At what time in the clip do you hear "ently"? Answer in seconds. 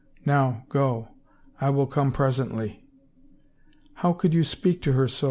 2.39-2.77